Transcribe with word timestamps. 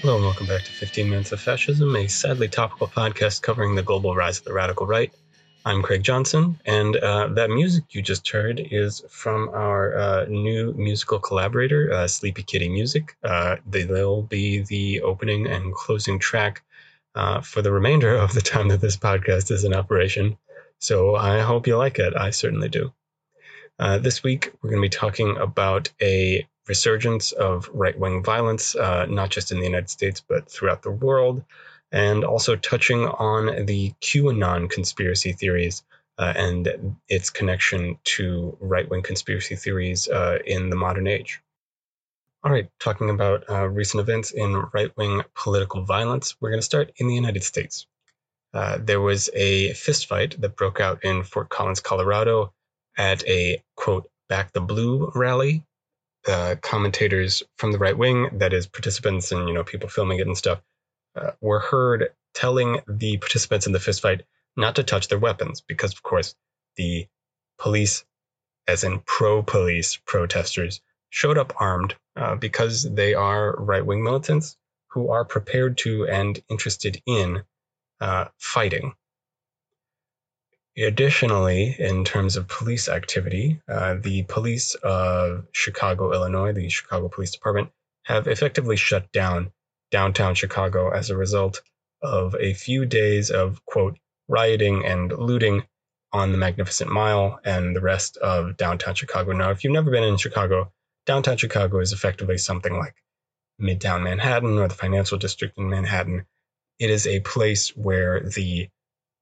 Hello 0.00 0.16
and 0.16 0.24
welcome 0.24 0.46
back 0.46 0.64
to 0.64 0.72
15 0.72 1.10
Minutes 1.10 1.32
of 1.32 1.42
Fascism, 1.42 1.94
a 1.94 2.08
sadly 2.08 2.48
topical 2.48 2.88
podcast 2.88 3.42
covering 3.42 3.74
the 3.74 3.82
global 3.82 4.16
rise 4.16 4.38
of 4.38 4.44
the 4.44 4.52
radical 4.54 4.86
right. 4.86 5.12
I'm 5.66 5.82
Craig 5.82 6.02
Johnson, 6.02 6.58
and 6.64 6.96
uh, 6.96 7.28
that 7.34 7.50
music 7.50 7.84
you 7.90 8.00
just 8.00 8.26
heard 8.30 8.66
is 8.70 9.04
from 9.10 9.50
our 9.50 9.94
uh, 9.94 10.24
new 10.24 10.72
musical 10.72 11.18
collaborator, 11.18 11.92
uh, 11.92 12.08
Sleepy 12.08 12.42
Kitty 12.42 12.70
Music. 12.70 13.14
Uh, 13.22 13.56
they'll 13.66 14.22
be 14.22 14.62
the 14.62 15.02
opening 15.02 15.46
and 15.46 15.74
closing 15.74 16.18
track 16.18 16.62
uh, 17.14 17.42
for 17.42 17.60
the 17.60 17.70
remainder 17.70 18.16
of 18.16 18.32
the 18.32 18.40
time 18.40 18.68
that 18.68 18.80
this 18.80 18.96
podcast 18.96 19.50
is 19.50 19.64
in 19.64 19.74
operation. 19.74 20.38
So 20.78 21.14
I 21.14 21.40
hope 21.40 21.66
you 21.66 21.76
like 21.76 21.98
it. 21.98 22.16
I 22.16 22.30
certainly 22.30 22.70
do. 22.70 22.90
Uh, 23.78 23.98
this 23.98 24.22
week, 24.22 24.50
we're 24.62 24.70
going 24.70 24.80
to 24.82 24.86
be 24.86 24.88
talking 24.88 25.36
about 25.36 25.90
a 26.00 26.46
resurgence 26.70 27.32
of 27.32 27.68
right 27.72 27.98
wing 27.98 28.22
violence, 28.22 28.76
uh, 28.76 29.04
not 29.06 29.28
just 29.28 29.50
in 29.50 29.58
the 29.58 29.66
United 29.66 29.90
States, 29.90 30.22
but 30.32 30.48
throughout 30.48 30.82
the 30.82 30.96
world, 31.06 31.42
and 31.90 32.24
also 32.24 32.54
touching 32.54 33.06
on 33.06 33.66
the 33.66 33.92
QAnon 34.00 34.70
conspiracy 34.70 35.32
theories 35.32 35.82
uh, 36.16 36.32
and 36.36 36.96
its 37.08 37.28
connection 37.30 37.98
to 38.04 38.56
right 38.60 38.88
wing 38.88 39.02
conspiracy 39.02 39.56
theories 39.56 40.06
uh, 40.06 40.38
in 40.46 40.70
the 40.70 40.76
modern 40.76 41.08
age. 41.08 41.42
All 42.44 42.52
right, 42.52 42.70
talking 42.78 43.10
about 43.10 43.50
uh, 43.50 43.68
recent 43.68 44.00
events 44.00 44.30
in 44.30 44.54
right 44.72 44.96
wing 44.96 45.22
political 45.34 45.82
violence, 45.82 46.36
we're 46.40 46.50
going 46.50 46.64
to 46.64 46.72
start 46.72 46.92
in 46.98 47.08
the 47.08 47.16
United 47.16 47.42
States. 47.42 47.88
Uh, 48.54 48.78
there 48.80 49.00
was 49.00 49.28
a 49.34 49.70
fistfight 49.70 50.40
that 50.40 50.56
broke 50.56 50.78
out 50.80 51.04
in 51.04 51.24
Fort 51.24 51.48
Collins, 51.48 51.80
Colorado, 51.80 52.52
at 52.96 53.26
a 53.26 53.60
quote, 53.74 54.08
Back 54.28 54.52
the 54.52 54.60
Blue 54.60 55.10
rally 55.16 55.64
uh, 56.26 56.56
commentators 56.60 57.42
from 57.56 57.72
the 57.72 57.78
right 57.78 57.96
wing, 57.96 58.38
that 58.38 58.52
is 58.52 58.66
participants 58.66 59.32
and 59.32 59.48
you 59.48 59.54
know 59.54 59.64
people 59.64 59.88
filming 59.88 60.18
it 60.18 60.26
and 60.26 60.36
stuff, 60.36 60.60
uh, 61.16 61.30
were 61.40 61.60
heard 61.60 62.10
telling 62.34 62.80
the 62.86 63.16
participants 63.18 63.66
in 63.66 63.72
the 63.72 63.78
fistfight 63.78 64.22
not 64.56 64.76
to 64.76 64.84
touch 64.84 65.08
their 65.08 65.18
weapons 65.18 65.60
because, 65.60 65.92
of 65.92 66.02
course, 66.02 66.34
the 66.76 67.06
police, 67.58 68.04
as 68.68 68.84
in 68.84 69.00
pro-police 69.00 69.96
protesters, 70.06 70.80
showed 71.10 71.38
up 71.38 71.52
armed 71.58 71.94
uh, 72.16 72.34
because 72.36 72.82
they 72.82 73.14
are 73.14 73.56
right-wing 73.56 74.02
militants 74.02 74.56
who 74.88 75.10
are 75.10 75.24
prepared 75.24 75.78
to 75.78 76.06
and 76.06 76.42
interested 76.48 77.00
in 77.06 77.42
uh, 78.00 78.26
fighting. 78.38 78.94
Additionally, 80.80 81.76
in 81.78 82.04
terms 82.04 82.36
of 82.36 82.48
police 82.48 82.88
activity, 82.88 83.60
uh, 83.68 83.96
the 84.00 84.22
police 84.22 84.74
of 84.76 85.46
Chicago, 85.52 86.12
Illinois, 86.12 86.52
the 86.52 86.70
Chicago 86.70 87.08
Police 87.08 87.32
Department, 87.32 87.70
have 88.04 88.26
effectively 88.26 88.76
shut 88.76 89.12
down 89.12 89.52
downtown 89.90 90.34
Chicago 90.34 90.90
as 90.90 91.10
a 91.10 91.16
result 91.16 91.60
of 92.00 92.34
a 92.38 92.54
few 92.54 92.86
days 92.86 93.30
of, 93.30 93.64
quote, 93.66 93.98
rioting 94.28 94.86
and 94.86 95.12
looting 95.12 95.66
on 96.12 96.32
the 96.32 96.38
Magnificent 96.38 96.90
Mile 96.90 97.40
and 97.44 97.76
the 97.76 97.80
rest 97.80 98.16
of 98.16 98.56
downtown 98.56 98.94
Chicago. 98.94 99.32
Now, 99.32 99.50
if 99.50 99.62
you've 99.62 99.72
never 99.72 99.90
been 99.90 100.04
in 100.04 100.16
Chicago, 100.16 100.72
downtown 101.04 101.36
Chicago 101.36 101.80
is 101.80 101.92
effectively 101.92 102.38
something 102.38 102.72
like 102.72 102.94
Midtown 103.60 104.02
Manhattan 104.02 104.58
or 104.58 104.68
the 104.68 104.74
financial 104.74 105.18
district 105.18 105.58
in 105.58 105.68
Manhattan. 105.68 106.24
It 106.78 106.88
is 106.88 107.06
a 107.06 107.20
place 107.20 107.76
where 107.76 108.20
the 108.20 108.68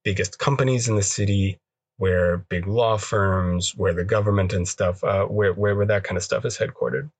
biggest 0.09 0.39
companies 0.39 0.89
in 0.89 0.97
the 0.97 1.03
city, 1.03 1.59
where 1.99 2.39
big 2.39 2.67
law 2.67 2.97
firms, 2.97 3.77
where 3.77 3.93
the 3.93 4.05
government 4.05 4.55
and 4.55 4.67
stuff, 4.67 5.05
uh, 5.05 5.27
where, 5.27 5.53
where, 5.53 5.85
that 5.85 6.03
kind 6.03 6.17
of 6.17 6.25
stuff 6.25 6.47
is 6.47 6.57
headquartered. 6.57 7.11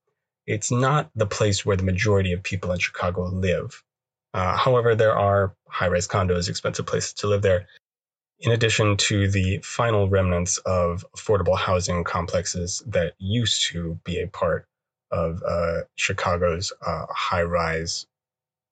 It's 0.47 0.71
not 0.71 1.11
the 1.15 1.27
place 1.27 1.67
where 1.67 1.77
the 1.77 1.83
majority 1.83 2.33
of 2.33 2.43
people 2.43 2.73
in 2.73 2.79
Chicago 2.79 3.25
live. 3.29 3.85
Uh, 4.33 4.57
however, 4.57 4.95
there 4.95 5.15
are 5.15 5.53
high 5.69 5.89
rise 5.89 6.09
condos, 6.09 6.49
expensive 6.49 6.87
places 6.87 7.13
to 7.21 7.27
live 7.27 7.43
there, 7.43 7.67
in 8.41 8.53
addition 8.53 8.97
to 8.97 9.29
the 9.29 9.59
final 9.59 10.09
remnants 10.09 10.57
of 10.65 11.05
affordable 11.15 11.59
housing 11.59 12.05
complexes 12.05 12.83
that 12.87 13.13
used 13.19 13.67
to 13.67 14.01
be 14.03 14.19
a 14.23 14.29
part 14.29 14.67
of 15.11 15.43
uh, 15.47 15.81
Chicago's 15.97 16.73
uh, 16.87 17.05
high 17.11 17.43
rise 17.43 18.07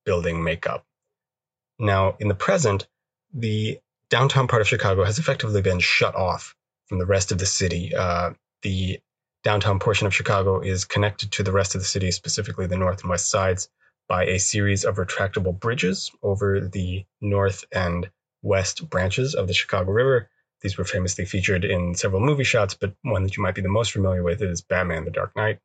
building 0.07 0.43
makeup. 0.43 0.87
Now, 1.79 2.17
in 2.19 2.29
the 2.29 2.35
present, 2.35 2.89
the 3.35 3.79
downtown 4.11 4.49
part 4.49 4.63
of 4.63 4.69
Chicago 4.69 5.05
has 5.05 5.19
effectively 5.19 5.63
been 5.63 5.81
shut 5.81 6.15
off 6.15 6.55
from 6.87 6.99
the 6.99 7.07
rest 7.07 7.33
of 7.33 7.39
the 7.39 7.47
city. 7.47 7.95
Uh, 7.95 8.31
the 8.63 9.01
downtown 9.43 9.79
portion 9.79 10.07
of 10.07 10.15
Chicago 10.15 10.61
is 10.61 10.85
connected 10.85 11.33
to 11.33 11.43
the 11.43 11.53
rest 11.53 11.75
of 11.75 11.81
the 11.81 11.87
city, 11.87 12.11
specifically 12.11 12.67
the 12.67 12.77
north 12.77 13.01
and 13.03 13.11
west 13.11 13.31
sides, 13.31 13.69
by 14.09 14.25
a 14.25 14.39
series 14.39 14.85
of 14.85 14.97
retractable 14.97 15.59
bridges 15.59 16.11
over 16.23 16.61
the 16.61 17.05
north 17.21 17.65
and 17.73 18.09
west 18.43 18.89
branches 18.89 19.35
of 19.35 19.49
the 19.49 19.55
Chicago 19.55 19.91
River. 19.91 20.31
These 20.63 20.79
were 20.79 20.85
famously 20.85 21.25
featured 21.25 21.65
in 21.65 21.95
several 21.95 22.21
movie 22.21 22.45
shots, 22.45 22.75
but 22.75 22.95
one 23.03 23.25
that 23.25 23.37
you 23.37 23.43
might 23.43 23.55
be 23.55 23.63
the 23.63 23.69
most 23.69 23.93
familiar 23.93 24.23
with 24.23 24.43
is 24.43 24.63
Batman 24.63 25.05
the 25.05 25.11
Dark 25.11 25.35
Knight. 25.37 25.59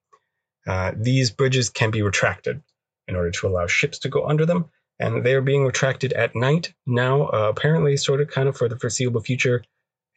Uh, 0.68 0.92
these 0.96 1.32
bridges 1.32 1.70
can 1.70 1.92
be 1.92 2.02
retracted 2.02 2.62
in 3.08 3.16
order 3.16 3.32
to 3.32 3.48
allow 3.48 3.68
ships 3.68 4.00
to 4.00 4.10
go 4.10 4.28
under 4.28 4.46
them, 4.46 4.70
and 5.02 5.26
they 5.26 5.34
are 5.34 5.42
being 5.42 5.66
retracted 5.66 6.14
at 6.14 6.36
night 6.36 6.74
now, 6.86 7.24
uh, 7.28 7.48
apparently, 7.50 7.98
sort 7.98 8.22
of 8.22 8.30
kind 8.30 8.48
of 8.48 8.56
for 8.56 8.70
the 8.70 8.78
foreseeable 8.78 9.22
future, 9.22 9.64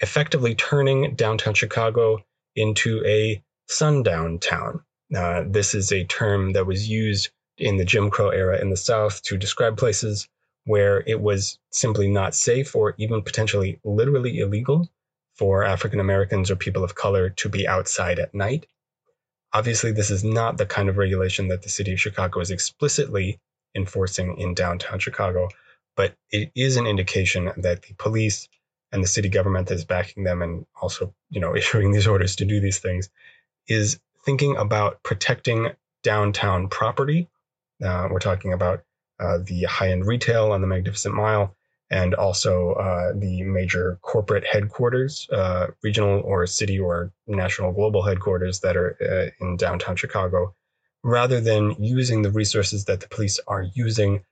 effectively 0.01 0.55
turning 0.55 1.15
downtown 1.15 1.55
Chicago 1.55 2.25
into 2.55 3.03
a 3.05 3.43
sundown 3.69 4.39
town. 4.39 4.85
Uh, 5.15 5.45
this 5.47 5.75
is 5.75 5.91
a 5.93 6.05
term 6.05 6.53
that 6.53 6.67
was 6.67 6.89
used 6.89 7.31
in 7.59 7.77
the 7.77 7.85
Jim 7.85 8.11
Crow 8.11 8.31
era 8.31 8.61
in 8.61 8.71
the 8.71 8.77
South 8.77 9.23
to 9.23 9.37
describe 9.37 9.77
places 9.77 10.29
where 10.65 11.03
it 11.07 11.21
was 11.21 11.59
simply 11.71 12.09
not 12.09 12.35
safe 12.35 12.75
or 12.75 12.95
even 12.99 13.23
potentially 13.23 13.79
literally 13.85 14.39
illegal 14.39 14.89
for 15.35 15.65
African 15.65 16.01
Americans 16.01 16.51
or 16.51 16.57
people 16.57 16.85
of 16.85 16.95
color 16.95 17.31
to 17.31 17.49
be 17.49 17.67
outside 17.67 18.19
at 18.19 18.35
night. 18.35 18.67
Obviously, 19.53 19.93
this 19.93 20.11
is 20.11 20.25
not 20.25 20.59
the 20.59 20.67
kind 20.67 20.89
of 20.89 20.97
regulation 20.97 21.49
that 21.49 21.63
the 21.63 21.69
city 21.69 21.93
of 21.93 22.01
Chicago 22.01 22.41
is 22.41 22.51
explicitly 22.51 23.39
enforcing 23.75 24.39
in 24.39 24.55
downtown 24.55 24.99
Chicago, 24.99 25.49
but 25.97 26.15
it 26.31 26.51
is 26.55 26.77
an 26.77 26.87
indication 26.87 27.53
that 27.57 27.83
the 27.83 27.95
police 27.95 28.49
and 28.93 29.03
the 29.03 29.09
city 29.09 29.29
government 29.29 29.69
that 29.69 29.75
is 29.75 29.85
backing 29.85 30.25
them 30.25 30.43
and 30.43 30.67
also, 30.81 31.15
you 31.31 31.41
know, 31.41 31.57
issuing 31.57 31.93
these 31.93 32.07
orders 32.07 32.37
to 32.37 32.45
do 32.45 32.61
these 32.61 32.79
things 32.79 33.11
is 33.69 33.99
thinking 34.25 34.57
about 34.57 35.03
protecting 35.03 35.71
downtown 36.03 36.69
property. 36.69 37.29
Uh, 37.83 38.09
we're 38.11 38.19
talking 38.19 38.53
about 38.53 38.85
uh, 39.21 39.39
the 39.43 39.65
high-end 39.65 40.07
retail 40.07 40.53
on 40.53 40.61
the 40.61 40.67
Magnificent 40.67 41.15
Mile 41.15 41.55
and 41.91 42.15
also 42.15 42.73
uh, 42.73 43.13
the 43.15 43.43
major 43.43 43.99
corporate 44.03 44.45
headquarters, 44.47 45.29
uh, 45.31 45.69
regional 45.83 46.21
or 46.21 46.47
city 46.47 46.79
or 46.79 47.13
national 47.27 47.73
global 47.73 48.03
headquarters 48.03 48.61
that 48.61 48.77
are 48.77 48.97
uh, 49.01 49.45
in 49.45 49.57
downtown 49.57 49.97
Chicago 49.97 50.55
rather 51.05 51.41
than 51.41 51.77
using 51.79 52.23
the 52.23 52.31
resources 52.31 52.87
that 52.87 53.01
the 53.01 53.09
police 53.09 53.39
are 53.47 53.63
using 53.75 54.25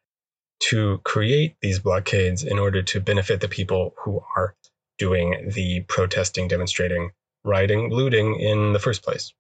to 0.58 0.99
create 1.05 1.55
these 1.61 1.79
blockades 1.79 2.43
in 2.43 2.58
order 2.58 2.82
to 2.82 3.00
benefit 3.00 3.41
the 3.41 3.49
people 3.49 3.94
who 3.99 4.23
are 4.37 4.55
doing 4.99 5.50
the 5.55 5.81
protesting, 5.82 6.49
demonstrating, 6.49 7.11
rioting, 7.44 7.91
looting 7.91 8.41
in 8.41 8.73
the 8.73 8.79
first 8.79 9.02
place. 9.02 9.35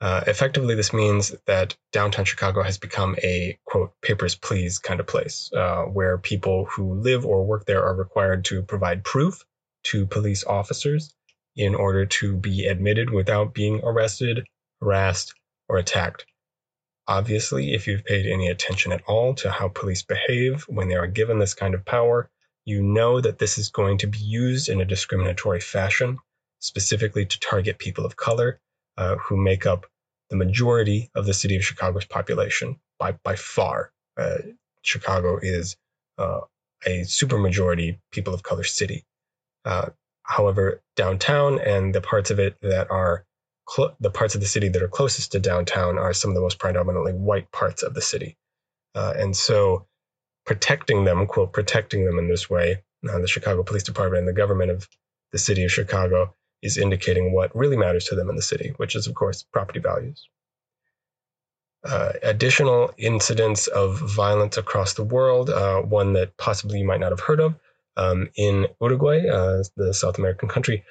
Uh, 0.00 0.22
effectively, 0.26 0.74
this 0.74 0.92
means 0.92 1.34
that 1.46 1.76
downtown 1.92 2.24
Chicago 2.24 2.62
has 2.62 2.78
become 2.78 3.16
a 3.22 3.58
quote 3.64 3.92
papers 4.00 4.34
please 4.34 4.78
kind 4.78 5.00
of 5.00 5.06
place 5.06 5.50
uh, 5.56 5.82
where 5.82 6.18
people 6.18 6.64
who 6.66 6.94
live 6.94 7.24
or 7.26 7.44
work 7.44 7.66
there 7.66 7.84
are 7.84 7.94
required 7.94 8.44
to 8.44 8.62
provide 8.62 9.04
proof 9.04 9.44
to 9.84 10.06
police 10.06 10.44
officers 10.44 11.14
in 11.56 11.74
order 11.74 12.06
to 12.06 12.36
be 12.36 12.66
admitted 12.66 13.10
without 13.10 13.54
being 13.54 13.80
arrested, 13.82 14.46
harassed, 14.80 15.34
or 15.68 15.78
attacked. 15.78 16.24
Obviously, 17.08 17.72
if 17.72 17.86
you've 17.86 18.04
paid 18.04 18.26
any 18.26 18.48
attention 18.48 18.92
at 18.92 19.02
all 19.06 19.34
to 19.36 19.50
how 19.50 19.68
police 19.68 20.02
behave 20.02 20.62
when 20.64 20.88
they 20.88 20.94
are 20.94 21.06
given 21.06 21.38
this 21.38 21.54
kind 21.54 21.74
of 21.74 21.84
power, 21.86 22.30
you 22.66 22.82
know 22.82 23.18
that 23.18 23.38
this 23.38 23.56
is 23.56 23.70
going 23.70 23.96
to 23.96 24.06
be 24.06 24.18
used 24.18 24.68
in 24.68 24.82
a 24.82 24.84
discriminatory 24.84 25.60
fashion, 25.60 26.18
specifically 26.58 27.24
to 27.24 27.40
target 27.40 27.78
people 27.78 28.04
of 28.04 28.16
color 28.16 28.60
uh, 28.98 29.16
who 29.16 29.38
make 29.38 29.64
up 29.64 29.86
the 30.28 30.36
majority 30.36 31.10
of 31.14 31.24
the 31.24 31.32
city 31.32 31.56
of 31.56 31.64
Chicago's 31.64 32.04
population 32.04 32.78
by, 32.98 33.12
by 33.24 33.36
far. 33.36 33.90
Uh, 34.18 34.36
Chicago 34.82 35.38
is 35.40 35.76
uh, 36.18 36.40
a 36.84 37.00
supermajority 37.00 37.98
people 38.12 38.34
of 38.34 38.42
color 38.42 38.64
city. 38.64 39.06
Uh, 39.64 39.88
however, 40.24 40.82
downtown 40.94 41.58
and 41.58 41.94
the 41.94 42.02
parts 42.02 42.30
of 42.30 42.38
it 42.38 42.56
that 42.60 42.90
are 42.90 43.24
cl- 43.70 43.96
the 44.00 44.10
parts 44.10 44.34
of 44.34 44.40
the 44.42 44.48
city 44.48 44.68
that 44.70 44.82
are 44.82 44.88
closest 44.88 45.32
to 45.32 45.40
downtown 45.40 45.98
are 45.98 46.14
some 46.14 46.30
of 46.30 46.36
the 46.36 46.40
most 46.42 46.58
predominantly 46.58 47.12
white 47.14 47.50
parts 47.52 47.82
of 47.82 47.94
the 47.94 48.02
city. 48.02 48.36
Uh, 48.94 49.14
and 49.16 49.36
so 49.36 49.86
protecting 50.46 51.04
them, 51.04 51.26
quote, 51.26 51.52
protecting 51.52 52.06
them 52.06 52.18
in 52.18 52.28
this 52.28 52.50
way, 52.50 52.82
uh, 53.08 53.18
the 53.20 53.28
Chicago 53.28 53.62
Police 53.64 53.84
Department 53.84 54.20
and 54.20 54.28
the 54.28 54.32
government 54.40 54.70
of 54.72 54.88
the 55.32 55.38
city 55.38 55.64
of 55.64 55.72
Chicago 55.72 56.34
is 56.62 56.78
indicating 56.78 57.32
what 57.32 57.54
really 57.56 57.76
matters 57.76 58.06
to 58.06 58.16
them 58.16 58.30
in 58.30 58.36
the 58.36 58.42
city, 58.42 58.74
which 58.78 58.96
is, 58.96 59.06
of 59.08 59.14
course, 59.14 59.44
property 59.52 59.80
values. 59.80 60.22
uh, 61.84 62.12
additional 62.22 62.90
incidents 62.98 63.66
of 63.68 63.98
violence 64.00 64.56
across 64.56 64.94
the 64.94 65.04
world, 65.04 65.50
uh, 65.50 65.80
one 65.80 66.12
that 66.12 66.36
possibly 66.36 66.78
you 66.78 66.84
might 66.86 67.00
not 67.00 67.12
have 67.12 67.20
heard 67.20 67.40
of. 67.40 67.54
Um, 67.96 68.28
in 68.36 68.68
Uruguay, 68.80 69.26
uh, 69.28 69.62
the 69.76 69.92
South 69.94 70.18
American 70.18 70.48
country, 70.48 70.84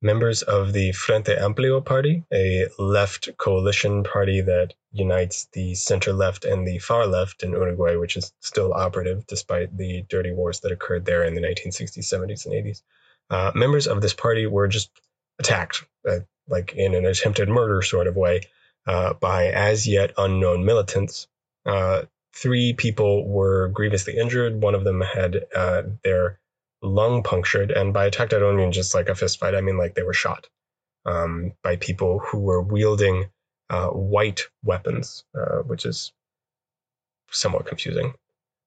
members 0.00 0.42
of 0.42 0.72
the 0.72 0.92
Frente 0.92 1.36
Amplio 1.36 1.84
party, 1.84 2.24
a 2.32 2.66
left 2.78 3.28
coalition 3.36 4.04
party 4.04 4.40
that 4.40 4.74
unites 4.92 5.48
the 5.52 5.74
center 5.74 6.12
left 6.12 6.44
and 6.44 6.66
the 6.66 6.78
far 6.78 7.06
left 7.06 7.42
in 7.42 7.52
Uruguay, 7.52 7.96
which 7.96 8.16
is 8.16 8.32
still 8.40 8.72
operative 8.72 9.26
despite 9.26 9.76
the 9.76 10.02
dirty 10.08 10.32
wars 10.32 10.60
that 10.60 10.72
occurred 10.72 11.04
there 11.04 11.24
in 11.24 11.34
the 11.34 11.40
1960s, 11.40 11.98
70s, 11.98 12.46
and 12.46 12.54
80s. 12.54 12.82
Uh, 13.30 13.52
members 13.54 13.86
of 13.86 14.00
this 14.00 14.14
party 14.14 14.46
were 14.46 14.68
just 14.68 14.90
attacked, 15.38 15.84
uh, 16.08 16.20
like 16.48 16.72
in 16.74 16.94
an 16.94 17.04
attempted 17.04 17.48
murder 17.48 17.82
sort 17.82 18.06
of 18.06 18.16
way, 18.16 18.42
uh, 18.86 19.14
by 19.14 19.46
as 19.48 19.86
yet 19.86 20.12
unknown 20.16 20.64
militants. 20.64 21.26
Uh, 21.66 22.02
three 22.34 22.72
people 22.72 23.28
were 23.28 23.68
grievously 23.68 24.16
injured. 24.16 24.62
One 24.62 24.74
of 24.74 24.84
them 24.84 25.00
had 25.00 25.44
uh, 25.54 25.82
their 26.02 26.38
lung 26.82 27.22
punctured, 27.22 27.70
and 27.70 27.92
by 27.92 28.06
attacked, 28.06 28.32
I 28.32 28.38
don't 28.38 28.56
mean 28.56 28.72
just 28.72 28.94
like 28.94 29.08
a 29.08 29.14
fist 29.14 29.38
fight. 29.38 29.54
I 29.54 29.60
mean 29.60 29.78
like 29.78 29.94
they 29.94 30.02
were 30.02 30.14
shot 30.14 30.48
um, 31.04 31.52
by 31.62 31.76
people 31.76 32.18
who 32.18 32.38
were 32.38 32.62
wielding 32.62 33.26
uh, 33.70 33.88
white 33.88 34.42
weapons, 34.62 35.24
uh, 35.34 35.58
which 35.62 35.84
is 35.84 36.12
somewhat 37.30 37.66
confusing. 37.66 38.14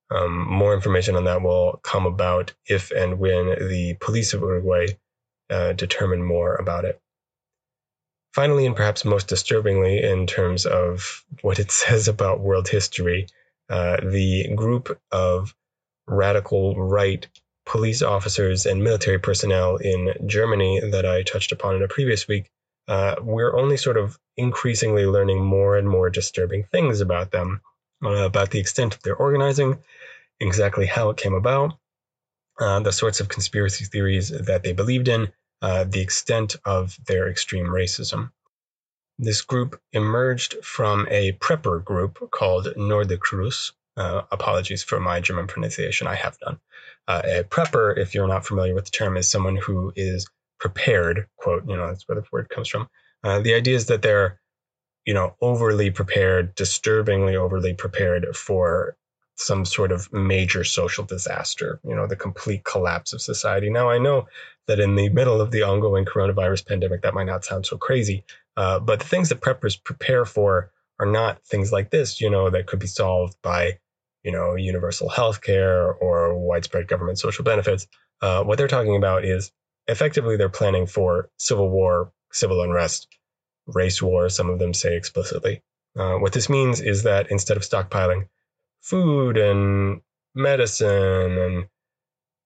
Um, 0.09 0.45
more 0.47 0.73
information 0.73 1.15
on 1.15 1.23
that 1.25 1.41
will 1.41 1.79
come 1.83 2.05
about 2.05 2.53
if 2.67 2.91
and 2.91 3.17
when 3.17 3.69
the 3.69 3.95
police 4.01 4.33
of 4.33 4.41
Uruguay 4.41 4.87
uh, 5.49 5.73
determine 5.73 6.23
more 6.23 6.55
about 6.55 6.85
it. 6.85 6.99
Finally, 8.33 8.65
and 8.65 8.75
perhaps 8.75 9.03
most 9.03 9.27
disturbingly 9.27 10.01
in 10.01 10.25
terms 10.27 10.65
of 10.65 11.25
what 11.41 11.59
it 11.59 11.71
says 11.83 12.07
about 12.07 12.41
world 12.41 12.67
history, 12.67 13.27
uh, 13.69 13.97
the 14.03 14.53
group 14.55 14.99
of 15.11 15.55
radical 16.07 16.75
right 16.75 17.27
police 17.65 18.01
officers 18.01 18.65
and 18.65 18.83
military 18.83 19.19
personnel 19.19 19.77
in 19.77 20.13
Germany 20.25 20.79
that 20.91 21.05
I 21.05 21.23
touched 21.23 21.51
upon 21.51 21.75
in 21.75 21.83
a 21.83 21.87
previous 21.87 22.27
week, 22.27 22.49
uh, 22.87 23.15
we're 23.21 23.55
only 23.55 23.77
sort 23.77 23.97
of 23.97 24.17
increasingly 24.37 25.05
learning 25.05 25.43
more 25.43 25.77
and 25.77 25.87
more 25.87 26.09
disturbing 26.09 26.63
things 26.63 27.01
about 27.01 27.31
them, 27.31 27.61
uh, 28.03 28.25
about 28.25 28.51
the 28.51 28.59
extent 28.59 28.95
of 28.95 29.03
their 29.03 29.15
organizing, 29.15 29.77
exactly 30.39 30.85
how 30.85 31.09
it 31.09 31.17
came 31.17 31.33
about, 31.33 31.77
uh, 32.59 32.79
the 32.79 32.91
sorts 32.91 33.19
of 33.19 33.29
conspiracy 33.29 33.85
theories 33.85 34.29
that 34.29 34.63
they 34.63 34.73
believed 34.73 35.07
in, 35.07 35.31
uh, 35.61 35.83
the 35.83 36.01
extent 36.01 36.55
of 36.65 36.97
their 37.05 37.29
extreme 37.29 37.67
racism. 37.67 38.31
This 39.19 39.41
group 39.41 39.79
emerged 39.93 40.65
from 40.65 41.07
a 41.11 41.33
prepper 41.33 41.83
group 41.83 42.31
called 42.31 42.65
Norderkreuz, 42.75 43.71
uh, 43.97 44.21
apologies 44.31 44.83
for 44.83 44.99
my 44.99 45.19
German 45.19 45.47
pronunciation. 45.47 46.07
I 46.07 46.15
have 46.15 46.37
none. 46.45 46.59
Uh, 47.07 47.21
a 47.25 47.43
prepper, 47.43 47.97
if 47.97 48.13
you're 48.13 48.27
not 48.27 48.45
familiar 48.45 48.73
with 48.73 48.85
the 48.85 48.91
term, 48.91 49.17
is 49.17 49.29
someone 49.29 49.55
who 49.55 49.91
is 49.95 50.29
prepared. 50.59 51.27
Quote, 51.37 51.67
you 51.67 51.75
know, 51.75 51.87
that's 51.87 52.07
where 52.07 52.15
the 52.15 52.25
word 52.31 52.49
comes 52.49 52.69
from. 52.69 52.87
Uh, 53.23 53.39
the 53.39 53.53
idea 53.53 53.75
is 53.75 53.87
that 53.87 54.01
they're, 54.01 54.39
you 55.05 55.13
know, 55.13 55.35
overly 55.41 55.91
prepared, 55.91 56.55
disturbingly 56.55 57.35
overly 57.35 57.73
prepared 57.73 58.35
for 58.35 58.95
some 59.35 59.65
sort 59.65 59.91
of 59.91 60.11
major 60.13 60.63
social 60.63 61.03
disaster, 61.03 61.79
you 61.83 61.95
know, 61.95 62.07
the 62.07 62.15
complete 62.15 62.63
collapse 62.63 63.11
of 63.13 63.21
society. 63.21 63.69
Now, 63.69 63.89
I 63.89 63.97
know 63.97 64.27
that 64.67 64.79
in 64.79 64.95
the 64.95 65.09
middle 65.09 65.41
of 65.41 65.51
the 65.51 65.63
ongoing 65.63 66.05
coronavirus 66.05 66.67
pandemic, 66.67 67.01
that 67.01 67.13
might 67.13 67.25
not 67.25 67.43
sound 67.43 67.65
so 67.65 67.77
crazy, 67.77 68.23
uh, 68.55 68.79
but 68.79 68.99
the 68.99 69.05
things 69.07 69.29
that 69.29 69.41
preppers 69.41 69.81
prepare 69.83 70.25
for 70.25 70.71
are 71.01 71.07
not 71.07 71.43
things 71.45 71.71
like 71.71 71.89
this, 71.89 72.21
you 72.21 72.29
know, 72.29 72.51
that 72.51 72.67
could 72.67 72.79
be 72.79 72.87
solved 72.87 73.35
by, 73.41 73.79
you 74.23 74.31
know, 74.31 74.53
universal 74.53 75.09
health 75.09 75.41
care 75.41 75.91
or 75.91 76.37
widespread 76.37 76.87
government 76.87 77.17
social 77.17 77.43
benefits. 77.43 77.87
Uh, 78.21 78.43
what 78.43 78.59
they're 78.59 78.67
talking 78.67 78.95
about 78.95 79.25
is 79.25 79.51
effectively 79.87 80.37
they're 80.37 80.47
planning 80.47 80.85
for 80.85 81.29
civil 81.37 81.69
war, 81.69 82.13
civil 82.31 82.61
unrest, 82.61 83.07
race 83.65 83.99
war, 83.99 84.29
some 84.29 84.51
of 84.51 84.59
them 84.59 84.75
say 84.75 84.95
explicitly. 84.95 85.63
Uh, 85.97 86.17
what 86.17 86.33
this 86.33 86.49
means 86.49 86.79
is 86.79 87.03
that 87.03 87.31
instead 87.31 87.57
of 87.57 87.63
stockpiling 87.63 88.27
food 88.81 89.37
and 89.37 90.01
medicine 90.35 91.37
and 91.37 91.65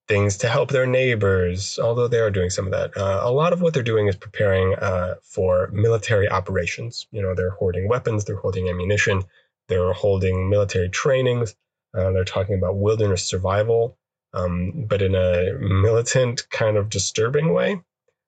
things 0.08 0.38
to 0.38 0.48
help 0.48 0.70
their 0.70 0.86
neighbors, 0.86 1.80
although 1.80 2.08
they 2.08 2.20
are 2.20 2.30
doing 2.32 2.50
some 2.50 2.66
of 2.66 2.72
that. 2.72 2.96
Uh, 2.96 3.22
a 3.24 3.32
lot 3.32 3.54
of 3.54 3.62
what 3.62 3.74
they're 3.74 3.84
doing 3.84 4.08
is 4.08 4.16
preparing 4.16 4.76
uh, 4.76 5.16
for 5.24 5.70
military 5.74 6.30
operations. 6.30 7.08
You 7.12 7.22
know, 7.22 7.34
they're 7.34 7.50
hoarding 7.50 7.88
weapons, 7.88 8.26
they're 8.26 8.36
holding 8.36 8.70
ammunition, 8.70 9.24
they're 9.68 9.94
holding 9.94 10.50
military 10.50 10.90
trainings. 10.90 11.56
Uh, 11.96 12.12
they're 12.12 12.26
talking 12.26 12.56
about 12.56 12.78
wilderness 12.78 13.24
survival, 13.24 13.98
um, 14.34 14.86
but 14.88 15.02
in 15.02 15.16
a 15.16 15.54
militant, 15.60 16.48
kind 16.50 16.78
of 16.78 16.90
disturbing 16.90 17.54
way. 17.54 17.82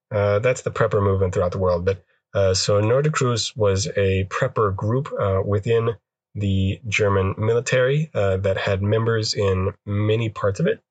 Uh, 0.10 0.40
that's 0.40 0.62
the 0.62 0.72
prepper 0.72 1.04
movement 1.04 1.34
throughout 1.34 1.52
the 1.52 1.58
world. 1.58 1.84
But 1.84 2.04
uh, 2.34 2.54
so 2.54 2.82
Norderkreuz 2.82 3.58
was 3.58 3.88
a 3.88 4.24
prepper 4.30 4.74
group 4.74 5.12
uh, 5.20 5.42
within 5.46 5.96
the 6.34 6.80
German 6.88 7.36
military 7.38 8.10
that 8.14 8.58
had 8.58 8.82
members 8.82 9.34
in 9.34 9.74
many 9.86 10.30
parts 10.30 10.60
of 10.60 10.68
it 10.68 10.82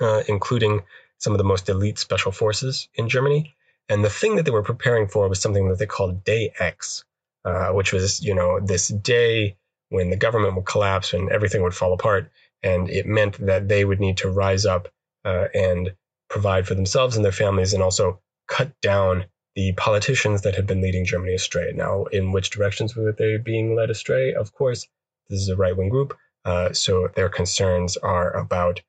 uh, 0.00 0.22
including 0.28 0.82
some 1.18 1.32
of 1.32 1.38
the 1.38 1.44
most 1.44 1.68
elite 1.68 1.98
special 1.98 2.32
forces 2.32 2.88
in 2.94 3.08
Germany. 3.08 3.54
And 3.88 4.04
the 4.04 4.10
thing 4.10 4.36
that 4.36 4.44
they 4.44 4.50
were 4.50 4.62
preparing 4.62 5.08
for 5.08 5.28
was 5.28 5.40
something 5.40 5.68
that 5.68 5.78
they 5.78 5.86
called 5.86 6.24
Day 6.24 6.52
X, 6.58 7.04
uh, 7.44 7.68
which 7.68 7.92
was, 7.92 8.22
you 8.22 8.34
know, 8.34 8.60
this 8.60 8.88
day 8.88 9.56
when 9.90 10.10
the 10.10 10.16
government 10.16 10.54
would 10.54 10.66
collapse 10.66 11.12
and 11.12 11.30
everything 11.30 11.62
would 11.62 11.74
fall 11.74 11.92
apart. 11.92 12.30
And 12.62 12.88
it 12.88 13.06
meant 13.06 13.44
that 13.44 13.68
they 13.68 13.84
would 13.84 14.00
need 14.00 14.18
to 14.18 14.30
rise 14.30 14.64
up 14.64 14.88
uh, 15.24 15.46
and 15.54 15.92
provide 16.28 16.66
for 16.66 16.74
themselves 16.74 17.16
and 17.16 17.24
their 17.24 17.32
families 17.32 17.74
and 17.74 17.82
also 17.82 18.20
cut 18.48 18.72
down 18.80 19.24
the 19.56 19.72
politicians 19.72 20.42
that 20.42 20.54
had 20.54 20.66
been 20.66 20.80
leading 20.80 21.04
Germany 21.04 21.34
astray. 21.34 21.72
Now, 21.74 22.04
in 22.04 22.32
which 22.32 22.50
directions 22.50 22.94
were 22.94 23.12
they 23.12 23.36
being 23.36 23.74
led 23.74 23.90
astray? 23.90 24.32
Of 24.32 24.52
course, 24.52 24.86
this 25.28 25.40
is 25.40 25.48
a 25.48 25.56
right 25.56 25.76
wing 25.76 25.88
group. 25.88 26.16
Uh, 26.44 26.72
so 26.72 27.08
their 27.14 27.28
concerns 27.28 27.96
are 27.96 28.30
about 28.36 28.80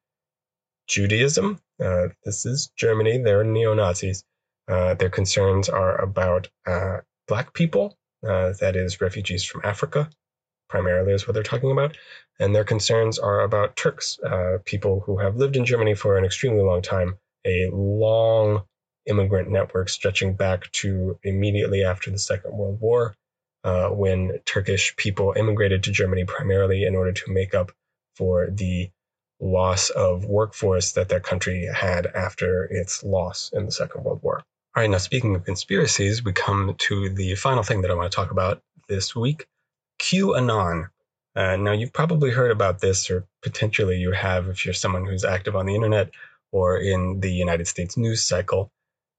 Judaism. 0.92 1.58
Uh, 1.82 2.10
this 2.26 2.46
is 2.46 2.70
Germany. 2.76 3.18
They're 3.18 3.46
neo 3.46 3.74
Nazis. 3.74 4.26
Uh, 4.68 4.94
their 4.96 5.10
concerns 5.10 5.70
are 5.70 6.00
about 6.02 6.50
uh, 6.68 6.98
black 7.30 7.54
people, 7.54 7.98
uh, 8.28 8.54
that 8.60 8.76
is, 8.76 9.00
refugees 9.00 9.46
from 9.46 9.62
Africa, 9.64 10.10
primarily, 10.70 11.14
is 11.14 11.26
what 11.26 11.34
they're 11.34 11.44
talking 11.44 11.72
about. 11.72 11.98
And 12.40 12.54
their 12.54 12.66
concerns 12.66 13.20
are 13.20 13.40
about 13.42 13.78
Turks, 13.78 14.20
uh, 14.20 14.58
people 14.66 15.00
who 15.00 15.18
have 15.18 15.38
lived 15.38 15.56
in 15.56 15.66
Germany 15.66 15.96
for 15.96 16.18
an 16.18 16.26
extremely 16.26 16.62
long 16.62 16.82
time, 16.82 17.18
a 17.48 17.70
long 17.72 18.64
immigrant 19.06 19.50
network 19.50 19.88
stretching 19.88 20.36
back 20.36 20.70
to 20.74 21.18
immediately 21.24 21.86
after 21.86 22.12
the 22.12 22.20
Second 22.20 22.52
World 22.54 22.82
War, 22.82 23.16
uh, 23.64 23.90
when 23.90 24.40
Turkish 24.46 24.94
people 24.98 25.34
immigrated 25.38 25.84
to 25.84 25.92
Germany 25.92 26.26
primarily 26.26 26.84
in 26.84 26.96
order 26.96 27.14
to 27.14 27.32
make 27.32 27.54
up 27.54 27.72
for 28.16 28.50
the 28.52 28.92
loss 29.42 29.90
of 29.90 30.26
workforce 30.26 30.94
that 30.94 31.10
their 31.10 31.20
country 31.20 31.68
had 31.74 32.06
after 32.08 32.66
its 32.66 33.04
loss 33.04 33.50
in 33.54 33.66
the 33.66 33.72
Second 33.72 34.04
World 34.04 34.22
War. 34.22 34.44
All 34.76 34.82
right, 34.82 34.90
now 34.90 35.00
speaking 35.00 35.36
of 35.36 35.44
conspiracies, 35.44 36.24
we 36.24 36.32
come 36.32 36.76
to 36.78 37.10
the 37.10 37.36
final 37.36 37.64
thing 37.64 37.82
that 37.82 37.92
I 37.92 37.96
want 37.96 38.12
to 38.12 38.16
talk 38.16 38.32
about 38.32 38.62
this 38.88 39.16
week 39.16 39.48
QAnon. 40.02 40.90
Uh, 41.36 41.56
now, 41.56 41.72
you've 41.72 41.94
probably 41.94 42.32
heard 42.32 42.52
about 42.52 42.80
this, 42.82 43.10
or 43.10 43.26
potentially 43.42 43.98
you 43.98 44.12
have 44.12 44.48
if 44.50 44.66
you're 44.66 44.74
someone 44.74 45.06
who's 45.06 45.24
active 45.24 45.56
on 45.56 45.66
the 45.66 45.76
internet 45.76 46.10
or 46.52 46.78
in 46.78 47.20
the 47.22 47.32
United 47.32 47.68
States 47.68 47.96
news 47.96 48.24
cycle. 48.24 48.70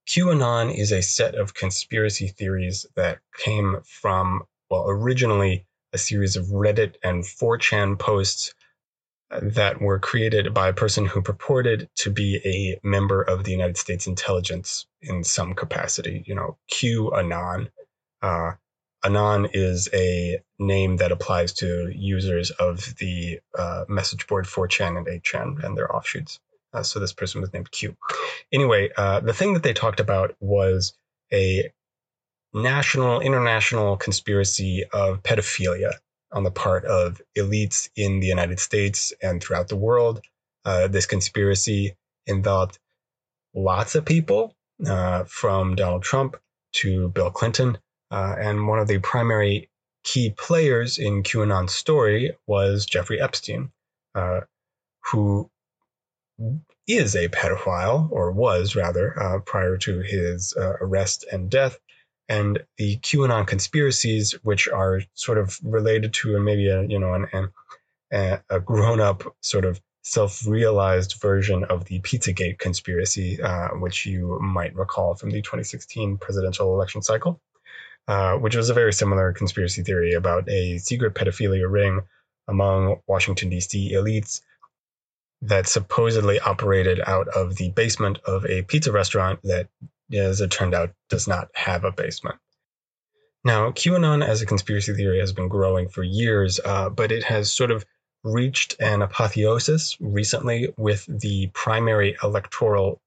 QAnon 0.08 0.76
is 0.76 0.92
a 0.92 1.02
set 1.02 1.36
of 1.36 1.54
conspiracy 1.54 2.28
theories 2.28 2.84
that 2.96 3.20
came 3.38 3.80
from, 3.84 4.42
well, 4.68 4.84
originally 4.88 5.64
a 5.92 5.98
series 5.98 6.36
of 6.36 6.46
Reddit 6.46 6.96
and 7.02 7.22
4chan 7.22 7.98
posts 7.98 8.54
that 9.40 9.80
were 9.80 9.98
created 9.98 10.52
by 10.52 10.68
a 10.68 10.72
person 10.72 11.06
who 11.06 11.22
purported 11.22 11.88
to 11.96 12.10
be 12.10 12.40
a 12.44 12.86
member 12.86 13.22
of 13.22 13.44
the 13.44 13.50
United 13.50 13.76
States 13.76 14.06
intelligence 14.06 14.86
in 15.00 15.24
some 15.24 15.54
capacity. 15.54 16.24
You 16.26 16.34
know, 16.34 16.58
QAnon. 16.70 17.70
Uh, 18.20 18.52
Anon 19.04 19.48
is 19.52 19.88
a 19.92 20.40
name 20.60 20.98
that 20.98 21.10
applies 21.10 21.52
to 21.54 21.90
users 21.92 22.50
of 22.52 22.94
the 22.98 23.40
uh, 23.58 23.84
message 23.88 24.26
board 24.28 24.44
4chan 24.44 24.96
and 24.96 25.06
8chan 25.06 25.64
and 25.64 25.76
their 25.76 25.94
offshoots. 25.94 26.38
Uh, 26.72 26.82
so 26.82 27.00
this 27.00 27.12
person 27.12 27.40
was 27.40 27.52
named 27.52 27.70
Q. 27.70 27.96
Anyway, 28.52 28.90
uh, 28.96 29.20
the 29.20 29.32
thing 29.32 29.54
that 29.54 29.62
they 29.62 29.72
talked 29.72 30.00
about 30.00 30.36
was 30.40 30.94
a 31.32 31.72
national, 32.54 33.20
international 33.20 33.96
conspiracy 33.96 34.84
of 34.92 35.22
pedophilia 35.22 35.94
on 36.32 36.44
the 36.44 36.50
part 36.50 36.84
of 36.84 37.20
elites 37.36 37.88
in 37.96 38.20
the 38.20 38.26
United 38.26 38.58
States 38.60 39.12
and 39.22 39.42
throughout 39.42 39.68
the 39.68 39.76
world. 39.76 40.20
Uh, 40.64 40.88
this 40.88 41.06
conspiracy 41.06 41.96
involved 42.26 42.78
lots 43.54 43.94
of 43.94 44.04
people, 44.04 44.54
uh, 44.86 45.24
from 45.24 45.74
Donald 45.74 46.02
Trump 46.02 46.36
to 46.72 47.08
Bill 47.08 47.30
Clinton. 47.30 47.78
Uh, 48.10 48.34
and 48.38 48.66
one 48.66 48.78
of 48.78 48.88
the 48.88 48.98
primary 48.98 49.68
key 50.04 50.30
players 50.30 50.98
in 50.98 51.22
QAnon's 51.22 51.74
story 51.74 52.36
was 52.46 52.86
Jeffrey 52.86 53.20
Epstein, 53.20 53.70
uh, 54.14 54.40
who 55.10 55.50
is 56.86 57.14
a 57.14 57.28
pedophile, 57.28 58.10
or 58.10 58.32
was 58.32 58.74
rather, 58.74 59.20
uh, 59.20 59.38
prior 59.40 59.76
to 59.78 60.00
his 60.00 60.54
uh, 60.56 60.74
arrest 60.80 61.24
and 61.30 61.50
death. 61.50 61.78
And 62.32 62.60
the 62.78 62.96
QAnon 62.98 63.46
conspiracies, 63.46 64.32
which 64.42 64.66
are 64.66 65.02
sort 65.12 65.36
of 65.36 65.58
related 65.62 66.14
to 66.20 66.40
maybe 66.40 66.68
a 66.68 66.82
you 66.82 66.98
know 66.98 67.12
an, 67.12 67.26
an 67.32 68.40
a 68.48 68.60
grown-up 68.60 69.22
sort 69.42 69.64
of 69.64 69.80
self-realized 70.02 71.20
version 71.20 71.64
of 71.64 71.84
the 71.84 72.00
Pizzagate 72.00 72.58
conspiracy, 72.58 73.40
uh, 73.40 73.68
which 73.84 74.06
you 74.06 74.38
might 74.40 74.74
recall 74.74 75.14
from 75.14 75.30
the 75.30 75.42
2016 75.42 76.16
presidential 76.18 76.74
election 76.74 77.02
cycle, 77.02 77.40
uh, 78.08 78.34
which 78.34 78.56
was 78.56 78.70
a 78.70 78.74
very 78.74 78.92
similar 78.92 79.32
conspiracy 79.32 79.82
theory 79.82 80.12
about 80.14 80.48
a 80.48 80.78
secret 80.78 81.14
pedophilia 81.14 81.70
ring 81.70 82.00
among 82.48 82.96
Washington 83.06 83.50
D.C. 83.50 83.92
elites 83.92 84.40
that 85.42 85.66
supposedly 85.66 86.40
operated 86.40 87.00
out 87.06 87.28
of 87.28 87.56
the 87.56 87.70
basement 87.70 88.18
of 88.24 88.46
a 88.46 88.62
pizza 88.62 88.92
restaurant 88.92 89.40
that, 89.44 89.68
as 90.12 90.40
it 90.40 90.50
turned 90.50 90.74
out, 90.74 90.92
does 91.08 91.26
not 91.26 91.48
have 91.54 91.84
a 91.84 91.92
basement. 91.92 92.38
Now, 93.44 93.70
QAnon 93.70 94.24
as 94.24 94.40
a 94.40 94.46
conspiracy 94.46 94.94
theory 94.94 95.18
has 95.18 95.32
been 95.32 95.48
growing 95.48 95.88
for 95.88 96.02
years, 96.02 96.60
uh, 96.64 96.90
but 96.90 97.10
it 97.10 97.24
has 97.24 97.50
sort 97.50 97.72
of 97.72 97.84
reached 98.22 98.76
an 98.80 99.02
apotheosis 99.02 99.96
recently 100.00 100.72
with 100.76 101.04
the 101.08 101.48
primary 101.52 102.16
electoral 102.22 103.00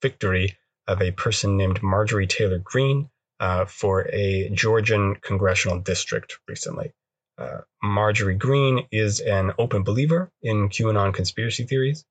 victory 0.00 0.56
of 0.86 1.02
a 1.02 1.12
person 1.12 1.56
named 1.56 1.82
Marjorie 1.82 2.26
Taylor 2.26 2.58
Greene 2.58 3.10
uh, 3.38 3.66
for 3.66 4.08
a 4.12 4.48
Georgian 4.50 5.16
congressional 5.16 5.78
district 5.78 6.38
recently. 6.48 6.92
Uh, 7.36 7.58
Marjorie 7.82 8.34
Greene 8.34 8.86
is 8.90 9.20
an 9.20 9.52
open 9.58 9.82
believer 9.82 10.30
in 10.42 10.68
QAnon 10.68 11.12
conspiracy 11.12 11.64
theories. 11.64 12.04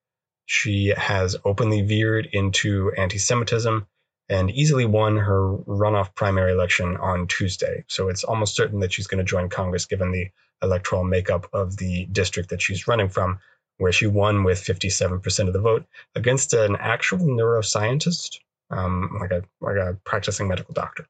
She 0.46 0.94
has 0.96 1.36
openly 1.46 1.82
veered 1.82 2.28
into 2.32 2.92
anti 2.98 3.18
Semitism 3.18 3.88
and 4.32 4.50
easily 4.50 4.86
won 4.86 5.18
her 5.18 5.58
runoff 5.68 6.16
primary 6.16 6.54
election 6.54 6.96
on 6.98 7.28
Tuesday. 7.28 7.84
So 7.88 8.08
it's 8.08 8.24
almost 8.24 8.56
certain 8.56 8.80
that 8.80 8.94
she's 8.94 9.06
going 9.06 9.18
to 9.18 9.30
join 9.30 9.50
Congress 9.50 9.86
given 9.86 10.12
the 10.12 10.30
electoral 10.64 11.04
makeup 11.04 11.48
of 11.52 11.76
the 11.76 12.06
district 12.06 12.50
that 12.50 12.62
she's 12.62 12.88
running 12.88 13.10
from, 13.10 13.40
where 13.78 13.92
she 13.92 14.08
won 14.08 14.46
with 14.46 14.64
57% 14.64 15.48
of 15.48 15.54
the 15.54 15.60
vote 15.60 15.86
against 16.16 16.54
an 16.54 16.78
actual 16.80 17.20
neuroscientist, 17.20 18.38
um, 18.70 19.18
like 19.20 19.32
a 19.32 19.44
like 19.60 19.76
a 19.76 19.98
practicing 20.06 20.48
medical 20.48 20.74
doctor. 20.74 21.06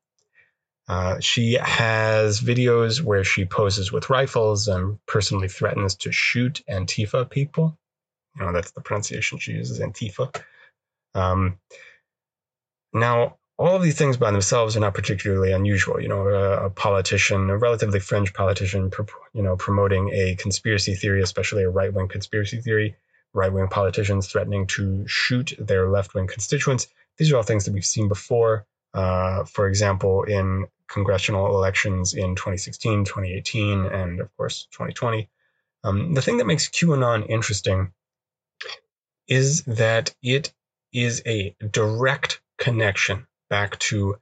Uh, 0.87 1.19
she 1.19 1.53
has 1.61 2.41
videos 2.41 3.03
where 3.03 3.23
she 3.23 3.45
poses 3.45 3.91
with 3.91 4.09
rifles 4.09 4.67
and 4.67 4.97
personally 5.05 5.47
threatens 5.47 5.95
to 5.95 6.11
shoot 6.11 6.63
Antifa 6.67 7.29
people. 7.29 7.77
You 8.39 8.45
know, 8.45 8.51
that's 8.51 8.71
the 8.71 8.81
pronunciation 8.81 9.37
she 9.37 9.51
uses, 9.51 9.79
Antifa. 9.79 10.35
Um, 11.13 11.59
now, 12.93 13.37
all 13.57 13.75
of 13.75 13.83
these 13.83 13.97
things 13.97 14.17
by 14.17 14.31
themselves 14.31 14.75
are 14.75 14.79
not 14.79 14.95
particularly 14.95 15.51
unusual. 15.51 16.01
You 16.01 16.07
know, 16.07 16.27
a, 16.27 16.65
a 16.65 16.69
politician, 16.69 17.49
a 17.49 17.57
relatively 17.57 17.99
fringe 17.99 18.33
politician, 18.33 18.91
you 19.33 19.43
know, 19.43 19.55
promoting 19.55 20.09
a 20.13 20.35
conspiracy 20.35 20.95
theory, 20.95 21.21
especially 21.21 21.63
a 21.63 21.69
right-wing 21.69 22.07
conspiracy 22.07 22.59
theory, 22.59 22.95
right-wing 23.33 23.67
politicians 23.67 24.27
threatening 24.27 24.65
to 24.67 25.07
shoot 25.07 25.53
their 25.59 25.89
left-wing 25.89 26.27
constituents. 26.27 26.87
These 27.17 27.31
are 27.31 27.37
all 27.37 27.43
things 27.43 27.65
that 27.65 27.73
we've 27.73 27.85
seen 27.85 28.07
before. 28.07 28.65
Uh, 28.93 29.45
for 29.45 29.67
example, 29.67 30.23
in 30.23 30.67
congressional 30.87 31.55
elections 31.55 32.13
in 32.13 32.35
2016, 32.35 33.05
2018, 33.05 33.85
and 33.85 34.19
of 34.19 34.35
course 34.37 34.67
2020. 34.71 35.29
Um, 35.83 36.13
the 36.13 36.21
thing 36.21 36.37
that 36.37 36.47
makes 36.47 36.67
QAnon 36.67 37.29
interesting 37.29 37.93
is 39.27 39.63
that 39.63 40.13
it 40.21 40.53
is 40.91 41.21
a 41.25 41.55
direct 41.71 42.40
connection 42.61 43.25
back 43.49 43.77
to 43.79 44.15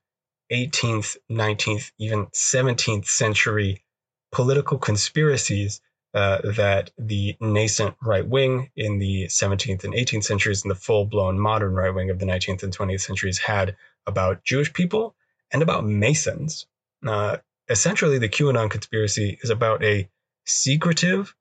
18th, 0.51 1.17
19th, 1.29 1.91
even 1.99 2.25
17th 2.27 3.05
century 3.05 3.83
political 4.31 4.77
conspiracies 4.77 5.81
uh, 6.13 6.39
that 6.55 6.89
the 6.97 7.35
nascent 7.41 7.95
right 8.01 8.25
wing 8.25 8.71
in 8.75 8.97
the 8.97 9.25
17th 9.25 9.83
and 9.83 9.93
18th 9.93 10.23
centuries 10.23 10.63
and 10.63 10.71
the 10.71 10.75
full 10.75 11.05
blown 11.05 11.37
modern 11.37 11.73
right 11.73 11.93
wing 11.93 12.09
of 12.09 12.17
the 12.17 12.25
19th 12.25 12.63
and 12.63 12.75
20th 12.75 13.01
centuries 13.01 13.37
had 13.37 13.75
about 14.07 14.43
Jewish 14.43 14.71
people 14.73 15.15
and 15.51 15.61
about 15.61 15.85
Masons. 15.85 16.65
Uh, 17.05 17.37
essentially, 17.67 18.19
the 18.19 18.29
QAnon 18.29 18.71
conspiracy 18.71 19.37
is 19.43 19.49
about 19.49 19.83
a 19.83 20.09
secretive, 20.45 21.35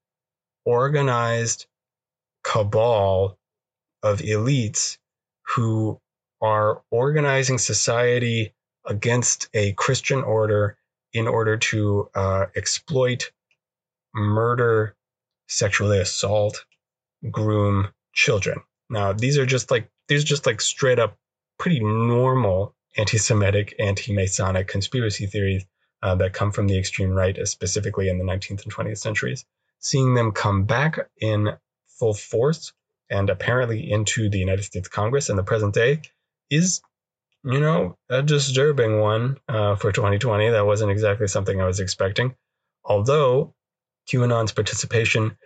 organized 0.65 1.67
cabal 2.43 3.39
of 4.03 4.19
elites 4.19 4.99
who 5.55 6.01
are 6.41 6.83
organizing 6.91 7.59
society 7.59 8.55
against 8.87 9.49
a 9.55 9.73
Christian 9.73 10.23
order 10.23 10.77
in 11.13 11.27
order 11.27 11.57
to 11.57 12.09
uh, 12.15 12.47
exploit, 12.57 13.31
murder, 14.15 14.95
sexually 15.47 15.99
assault, 15.99 16.65
groom 17.31 17.89
children. 18.13 18.61
Now, 18.91 19.13
these 19.13 19.39
are 19.39 19.47
just 19.47 19.71
like 19.71 19.91
these 20.09 20.23
are 20.23 20.27
just 20.27 20.47
like 20.47 20.61
straight 20.61 20.99
up 20.99 21.17
pretty 21.59 21.81
normal 21.81 22.75
anti-Semitic, 22.97 23.75
anti-Masonic 23.79 24.67
conspiracy 24.67 25.27
theories 25.27 25.65
uh, 26.03 26.15
that 26.17 26.33
come 26.33 26.53
from 26.53 26.67
the 26.67 26.79
extreme 26.79 27.11
right, 27.11 27.37
specifically 27.47 28.09
in 28.09 28.19
the 28.19 28.25
19th 28.25 28.65
and 28.65 28.73
20th 28.73 28.99
centuries. 28.99 29.45
Seeing 29.81 30.15
them 30.15 30.33
come 30.33 30.65
back 30.65 30.99
in 31.21 31.51
full 31.87 32.15
force 32.15 32.73
and 33.11 33.31
apparently 33.31 33.91
into 33.91 34.29
the 34.29 34.39
United 34.39 34.63
States 34.63 34.89
Congress 34.89 35.29
in 35.29 35.37
the 35.37 35.43
present 35.43 35.75
day 35.75 36.01
is, 36.51 36.81
you 37.45 37.61
know, 37.61 37.97
a 38.09 38.23
disturbing 38.23 39.01
one 39.01 39.39
uh, 39.49 39.77
for 39.77 39.93
2020. 39.93 40.51
That 40.51 40.67
wasn't 40.67 40.91
exactly 40.91 41.29
something 41.29 41.61
I 41.61 41.67
was 41.67 41.81
expecting. 41.81 42.35
Although 42.85 43.55
QAnon's 44.11 44.53
participation 44.53 45.37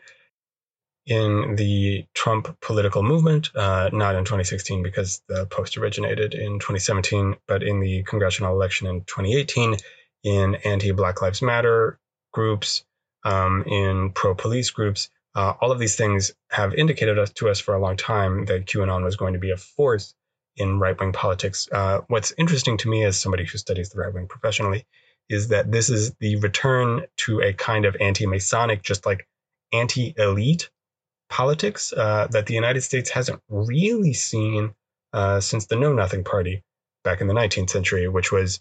in 1.07 1.57
the 1.57 2.07
Trump 2.15 2.57
political 2.61 3.03
movement, 3.03 3.51
uh, 3.57 3.91
not 3.93 4.15
in 4.15 4.25
2016 4.25 4.83
because 4.83 5.21
the 5.29 5.47
post 5.47 5.77
originated 5.77 6.35
in 6.35 6.61
2017, 6.61 7.37
but 7.49 7.63
in 7.63 7.81
the 7.81 8.05
congressional 8.05 8.55
election 8.55 8.87
in 8.87 9.01
2018, 9.03 9.77
in 10.23 10.55
anti 10.57 10.93
Black 10.93 11.21
Lives 11.21 11.43
Matter 11.43 11.99
groups, 12.33 12.85
um, 13.25 13.65
in 13.67 14.11
pro 14.11 14.35
police 14.35 14.71
groups. 14.71 15.11
Uh, 15.35 15.55
all 15.61 15.73
of 15.73 15.79
these 15.79 15.97
things 15.97 16.33
have 16.51 16.75
indicated 16.75 17.19
to 17.35 17.49
us 17.49 17.59
for 17.59 17.75
a 17.75 17.81
long 17.81 17.97
time 17.97 18.45
that 18.47 18.67
QAnon 18.67 19.03
was 19.03 19.17
going 19.17 19.33
to 19.33 19.39
be 19.39 19.51
a 19.51 19.57
force 19.57 20.15
in 20.57 20.79
right 20.79 20.99
wing 20.99 21.13
politics. 21.13 21.69
Uh, 21.71 22.01
what's 22.09 22.33
interesting 22.37 22.77
to 22.79 22.89
me 22.89 23.05
as 23.05 23.19
somebody 23.19 23.45
who 23.45 23.59
studies 23.59 23.91
the 23.91 24.01
right 24.01 24.13
wing 24.13 24.27
professionally 24.29 24.87
is 25.29 25.49
that 25.49 25.71
this 25.71 25.89
is 25.89 26.15
the 26.21 26.37
return 26.37 27.03
to 27.17 27.41
a 27.41 27.53
kind 27.53 27.85
of 27.85 27.97
anti 28.01 28.27
Masonic, 28.27 28.83
just 28.83 29.07
like 29.07 29.27
anti 29.73 30.15
elite 30.17 30.71
politics 31.31 31.93
uh, 31.93 32.27
that 32.31 32.47
the 32.47 32.55
United 32.55 32.83
States 32.83 33.11
hasn't 33.11 33.41
really 33.49 34.13
seen 34.13 34.75
uh, 35.13 35.41
since 35.41 35.67
the 35.67 35.77
Know 35.77 35.93
Nothing 35.93 36.25
Party 36.25 36.63
back 37.05 37.21
in 37.21 37.27
the 37.27 37.35
19th 37.35 37.71
century, 37.71 38.09
which 38.09 38.31
was, 38.31 38.61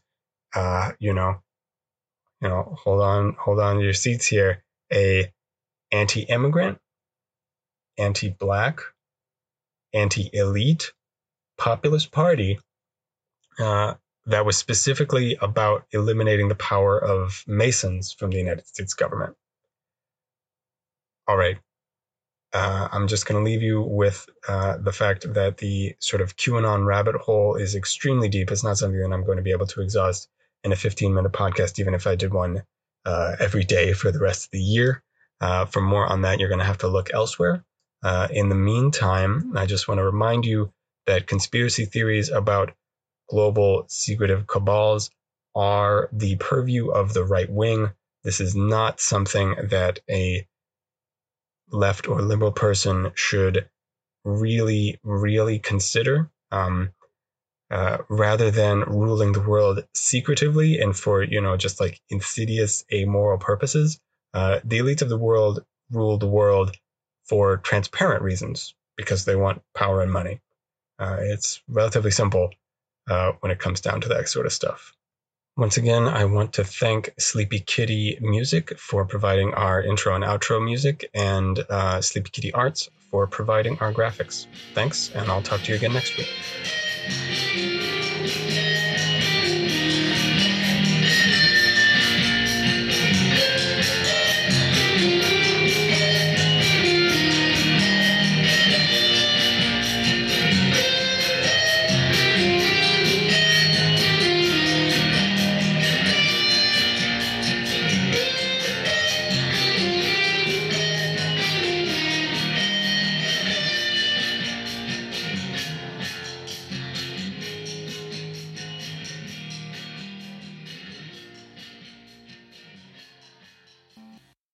uh, 0.55 0.91
you 0.99 1.13
know, 1.13 1.41
you 2.41 2.49
know, 2.49 2.75
hold 2.79 3.01
on, 3.01 3.35
hold 3.37 3.59
on 3.59 3.79
your 3.79 3.93
seats 3.93 4.25
here, 4.25 4.63
a 4.91 5.31
anti-immigrant, 5.91 6.79
anti-black, 7.97 8.79
anti-elite 9.93 10.93
populist 11.61 12.11
party 12.11 12.59
uh, 13.59 13.93
that 14.25 14.47
was 14.47 14.57
specifically 14.57 15.37
about 15.39 15.85
eliminating 15.91 16.47
the 16.47 16.55
power 16.55 16.97
of 16.97 17.43
Masons 17.45 18.11
from 18.11 18.31
the 18.31 18.37
United 18.37 18.65
States 18.65 18.95
government. 18.95 19.35
All 21.27 21.37
right. 21.37 21.59
Uh, 22.51 22.87
I'm 22.91 23.07
just 23.07 23.27
going 23.27 23.39
to 23.39 23.49
leave 23.49 23.61
you 23.61 23.79
with 23.79 24.27
uh, 24.47 24.77
the 24.77 24.91
fact 24.91 25.31
that 25.35 25.57
the 25.57 25.95
sort 25.99 26.21
of 26.23 26.35
QAnon 26.35 26.83
rabbit 26.83 27.15
hole 27.15 27.55
is 27.55 27.75
extremely 27.75 28.27
deep. 28.27 28.49
It's 28.51 28.63
not 28.63 28.79
something 28.79 28.99
that 28.99 29.13
I'm 29.13 29.23
going 29.23 29.37
to 29.37 29.43
be 29.43 29.51
able 29.51 29.67
to 29.67 29.81
exhaust 29.81 30.29
in 30.63 30.71
a 30.71 30.75
15 30.75 31.13
minute 31.13 31.31
podcast, 31.31 31.79
even 31.79 31.93
if 31.93 32.07
I 32.07 32.15
did 32.15 32.33
one 32.33 32.63
uh, 33.05 33.35
every 33.39 33.63
day 33.63 33.93
for 33.93 34.11
the 34.11 34.19
rest 34.19 34.45
of 34.45 34.51
the 34.51 34.59
year. 34.59 35.03
Uh, 35.39 35.65
for 35.65 35.81
more 35.81 36.07
on 36.07 36.23
that, 36.23 36.39
you're 36.39 36.49
going 36.49 36.59
to 36.59 36.65
have 36.65 36.79
to 36.79 36.87
look 36.87 37.13
elsewhere. 37.13 37.63
Uh, 38.01 38.27
in 38.31 38.49
the 38.49 38.55
meantime, 38.55 39.53
I 39.55 39.67
just 39.67 39.87
want 39.87 39.99
to 39.99 40.03
remind 40.03 40.43
you 40.43 40.73
that 41.07 41.27
conspiracy 41.27 41.85
theories 41.85 42.29
about 42.29 42.73
global 43.29 43.85
secretive 43.87 44.47
cabals 44.47 45.09
are 45.55 46.09
the 46.11 46.35
purview 46.37 46.89
of 46.89 47.13
the 47.13 47.23
right 47.23 47.49
wing. 47.49 47.91
This 48.23 48.39
is 48.39 48.55
not 48.55 48.99
something 48.99 49.55
that 49.69 49.99
a 50.09 50.47
left 51.71 52.07
or 52.07 52.21
liberal 52.21 52.51
person 52.51 53.11
should 53.15 53.69
really, 54.23 54.99
really 55.03 55.59
consider. 55.59 56.29
Um, 56.51 56.93
uh, 57.71 57.99
rather 58.09 58.51
than 58.51 58.81
ruling 58.81 59.31
the 59.31 59.41
world 59.41 59.85
secretively 59.93 60.81
and 60.81 60.95
for 60.95 61.23
you 61.23 61.39
know 61.39 61.55
just 61.55 61.79
like 61.79 62.01
insidious 62.09 62.83
amoral 62.91 63.37
purposes. 63.37 63.99
Uh, 64.33 64.59
the 64.65 64.79
elites 64.79 65.01
of 65.01 65.09
the 65.09 65.17
world 65.17 65.63
rule 65.89 66.17
the 66.17 66.27
world 66.27 66.75
for 67.23 67.57
transparent 67.57 68.21
reasons 68.21 68.75
because 68.97 69.23
they 69.23 69.35
want 69.37 69.61
power 69.73 70.01
and 70.01 70.11
money. 70.11 70.41
Uh, 71.01 71.17
it's 71.21 71.61
relatively 71.67 72.11
simple 72.11 72.51
uh, 73.09 73.31
when 73.39 73.51
it 73.51 73.57
comes 73.57 73.81
down 73.81 74.01
to 74.01 74.09
that 74.09 74.29
sort 74.29 74.45
of 74.45 74.53
stuff. 74.53 74.93
Once 75.57 75.77
again, 75.77 76.03
I 76.03 76.25
want 76.25 76.53
to 76.53 76.63
thank 76.63 77.13
Sleepy 77.19 77.59
Kitty 77.59 78.19
Music 78.21 78.77
for 78.79 79.05
providing 79.05 79.53
our 79.55 79.81
intro 79.81 80.15
and 80.15 80.23
outro 80.23 80.63
music, 80.63 81.09
and 81.13 81.59
uh, 81.69 82.01
Sleepy 82.01 82.29
Kitty 82.29 82.53
Arts 82.53 82.89
for 83.09 83.27
providing 83.27 83.77
our 83.79 83.91
graphics. 83.91 84.45
Thanks, 84.73 85.11
and 85.13 85.29
I'll 85.29 85.41
talk 85.41 85.61
to 85.61 85.71
you 85.71 85.75
again 85.75 85.93
next 85.93 86.17
week. 86.17 87.70